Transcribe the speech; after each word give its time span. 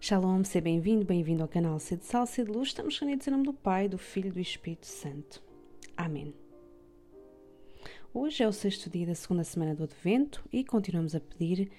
Shalom, 0.00 0.44
seja 0.44 0.62
bem-vindo, 0.62 1.04
bem-vindo 1.04 1.42
ao 1.42 1.48
canal 1.48 1.76
C 1.80 1.96
de 1.96 2.04
Sal, 2.04 2.24
C 2.24 2.44
de 2.44 2.52
Luz. 2.52 2.68
Estamos 2.68 2.96
reunidos 2.96 3.26
em 3.26 3.32
nome 3.32 3.42
do 3.42 3.52
Pai, 3.52 3.88
do 3.88 3.98
Filho 3.98 4.28
e 4.28 4.30
do 4.30 4.38
Espírito 4.38 4.86
Santo. 4.86 5.42
Amém. 5.96 6.32
Hoje 8.14 8.44
é 8.44 8.48
o 8.48 8.52
sexto 8.52 8.88
dia 8.88 9.04
da 9.04 9.14
segunda 9.16 9.42
semana 9.42 9.74
do 9.74 9.82
Advento 9.82 10.44
e 10.52 10.62
continuamos 10.62 11.16
a 11.16 11.20
pedir 11.20 11.72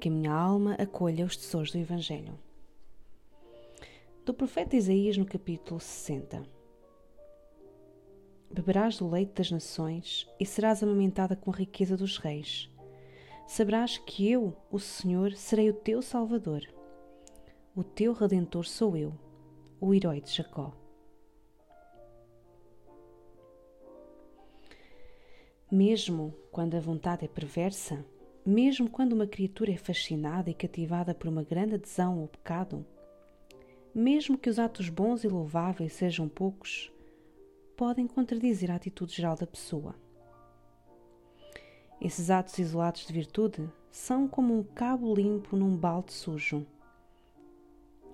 que 0.00 0.08
a 0.08 0.10
minha 0.10 0.32
alma 0.32 0.74
acolha 0.74 1.24
os 1.24 1.36
tesouros 1.36 1.70
do 1.70 1.78
Evangelho. 1.78 2.36
Do 4.26 4.34
profeta 4.34 4.74
Isaías 4.74 5.16
no 5.16 5.24
capítulo 5.24 5.78
60. 5.78 6.42
Beberás 8.52 8.98
do 8.98 9.08
leite 9.08 9.34
das 9.34 9.50
nações 9.52 10.28
e 10.40 10.44
serás 10.44 10.82
amamentada 10.82 11.36
com 11.36 11.52
a 11.52 11.56
riqueza 11.56 11.96
dos 11.96 12.18
reis. 12.18 12.68
Saberás 13.46 13.96
que 13.96 14.28
eu, 14.28 14.56
o 14.72 14.80
Senhor, 14.80 15.34
serei 15.34 15.70
o 15.70 15.74
teu 15.74 16.02
Salvador 16.02 16.66
o 17.80 17.82
teu 17.82 18.12
redentor 18.12 18.66
sou 18.66 18.94
eu, 18.94 19.10
o 19.80 19.94
herói 19.94 20.20
de 20.20 20.30
Jacó. 20.30 20.70
Mesmo 25.72 26.34
quando 26.52 26.74
a 26.74 26.80
vontade 26.80 27.24
é 27.24 27.28
perversa, 27.28 28.04
mesmo 28.44 28.90
quando 28.90 29.14
uma 29.14 29.26
criatura 29.26 29.72
é 29.72 29.78
fascinada 29.78 30.50
e 30.50 30.54
cativada 30.54 31.14
por 31.14 31.28
uma 31.28 31.42
grande 31.42 31.76
adesão 31.76 32.20
ao 32.20 32.28
pecado, 32.28 32.84
mesmo 33.94 34.36
que 34.36 34.50
os 34.50 34.58
atos 34.58 34.90
bons 34.90 35.24
e 35.24 35.28
louváveis 35.28 35.94
sejam 35.94 36.28
poucos, 36.28 36.92
podem 37.78 38.06
contradizer 38.06 38.70
a 38.70 38.74
atitude 38.74 39.14
geral 39.14 39.36
da 39.36 39.46
pessoa. 39.46 39.94
Esses 41.98 42.28
atos 42.28 42.58
isolados 42.58 43.06
de 43.06 43.12
virtude 43.14 43.66
são 43.90 44.28
como 44.28 44.54
um 44.54 44.62
cabo 44.62 45.14
limpo 45.14 45.56
num 45.56 45.74
balde 45.74 46.12
sujo 46.12 46.66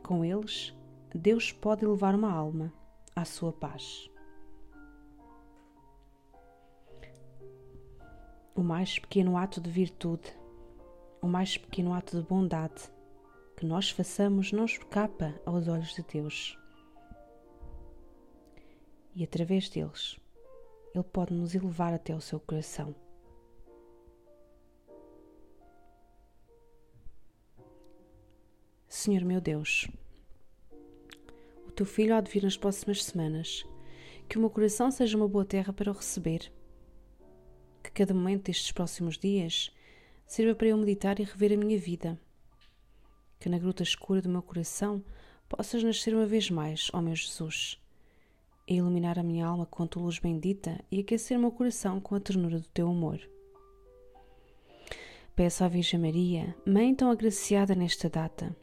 com 0.06 0.24
eles, 0.24 0.72
Deus 1.12 1.50
pode 1.50 1.84
levar 1.84 2.14
uma 2.14 2.30
alma 2.30 2.72
à 3.14 3.24
sua 3.24 3.52
paz. 3.52 4.08
O 8.54 8.62
mais 8.62 9.00
pequeno 9.00 9.36
ato 9.36 9.60
de 9.60 9.68
virtude, 9.68 10.32
o 11.20 11.26
mais 11.26 11.58
pequeno 11.58 11.92
ato 11.92 12.16
de 12.16 12.26
bondade 12.26 12.88
que 13.56 13.66
nós 13.66 13.90
façamos 13.90 14.52
não 14.52 14.64
escapa 14.64 15.34
aos 15.44 15.66
olhos 15.66 15.92
de 15.92 16.02
Deus. 16.02 16.56
E 19.12 19.24
através 19.24 19.68
deles, 19.68 20.20
Ele 20.94 21.02
pode 21.02 21.34
nos 21.34 21.54
elevar 21.54 21.92
até 21.92 22.14
o 22.14 22.20
seu 22.20 22.38
coração. 22.38 22.94
Senhor 29.06 29.24
meu 29.24 29.40
Deus, 29.40 29.86
o 31.64 31.70
teu 31.70 31.86
filho 31.86 32.12
há 32.12 32.20
de 32.20 32.28
vir 32.28 32.42
nas 32.42 32.56
próximas 32.56 33.04
semanas. 33.04 33.64
Que 34.28 34.36
o 34.36 34.40
meu 34.40 34.50
coração 34.50 34.90
seja 34.90 35.16
uma 35.16 35.28
boa 35.28 35.44
terra 35.44 35.72
para 35.72 35.92
o 35.92 35.94
receber. 35.94 36.52
Que 37.84 37.92
cada 37.92 38.12
momento 38.12 38.46
destes 38.46 38.72
próximos 38.72 39.16
dias 39.16 39.70
sirva 40.26 40.56
para 40.56 40.66
eu 40.66 40.76
meditar 40.76 41.20
e 41.20 41.22
rever 41.22 41.52
a 41.52 41.56
minha 41.56 41.78
vida. 41.78 42.20
Que 43.38 43.48
na 43.48 43.60
gruta 43.60 43.84
escura 43.84 44.20
do 44.20 44.28
meu 44.28 44.42
coração 44.42 45.04
possas 45.48 45.84
nascer 45.84 46.12
uma 46.12 46.26
vez 46.26 46.50
mais, 46.50 46.90
ó 46.92 47.00
meu 47.00 47.14
Jesus, 47.14 47.80
e 48.66 48.74
iluminar 48.74 49.20
a 49.20 49.22
minha 49.22 49.46
alma 49.46 49.66
com 49.66 49.84
a 49.84 49.86
tua 49.86 50.02
luz 50.02 50.18
bendita 50.18 50.84
e 50.90 50.98
aquecer 50.98 51.38
o 51.38 51.40
meu 51.42 51.52
coração 51.52 52.00
com 52.00 52.16
a 52.16 52.20
ternura 52.20 52.58
do 52.58 52.68
teu 52.70 52.88
amor. 52.88 53.20
Peço 55.36 55.62
à 55.62 55.68
Virgem 55.68 56.00
Maria, 56.00 56.56
Mãe 56.66 56.92
tão 56.92 57.08
agraciada 57.08 57.72
nesta 57.72 58.10
data, 58.10 58.56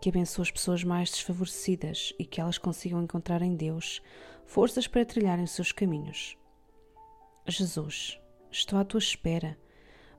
que 0.00 0.08
abençoe 0.08 0.42
as 0.42 0.50
pessoas 0.50 0.82
mais 0.82 1.10
desfavorecidas 1.10 2.12
e 2.18 2.24
que 2.24 2.40
elas 2.40 2.58
consigam 2.58 3.02
encontrar 3.02 3.42
em 3.42 3.54
Deus 3.54 4.02
forças 4.46 4.86
para 4.86 5.04
trilharem 5.04 5.44
os 5.44 5.50
seus 5.50 5.72
caminhos. 5.72 6.36
Jesus, 7.46 8.18
estou 8.50 8.78
à 8.78 8.84
tua 8.84 8.98
espera, 8.98 9.58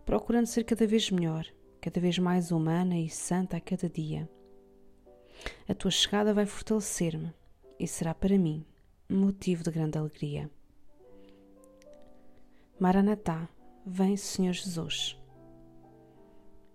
procurando 0.06 0.46
ser 0.46 0.64
cada 0.64 0.86
vez 0.86 1.10
melhor, 1.10 1.46
cada 1.80 2.00
vez 2.00 2.18
mais 2.20 2.52
humana 2.52 2.98
e 2.98 3.10
santa 3.10 3.58
a 3.58 3.62
cada 3.62 3.90
dia. 3.90 4.30
A 5.68 5.74
tua 5.74 5.92
chegada 5.92 6.34
vai 6.34 6.46
fortalecer-me 6.46 7.34
e 7.80 7.88
será 7.88 8.14
para 8.14 8.38
mim 8.38 8.66
motivo 9.10 9.64
de 9.64 9.72
grande 9.72 9.98
alegria. 9.98 10.50
Maranatá, 12.80 13.50
vem 13.86 14.16
Senhor 14.16 14.54
Jesus. 14.54 15.21